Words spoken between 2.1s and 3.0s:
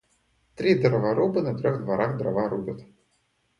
дрова рубят.